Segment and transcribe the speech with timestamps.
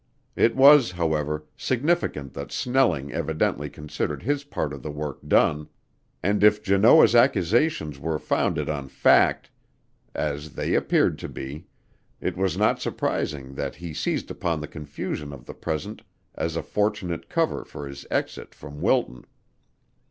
[0.35, 5.67] It was, however, significant that Snelling evidently considered his part of the work done;
[6.23, 9.51] and if Janoah's accusations were founded on fact,
[10.15, 11.67] as they appeared to be,
[12.19, 16.01] it was not surprising that he seized upon the confusion of the present
[16.33, 19.23] as a fortunate cover for his exit from Wilton.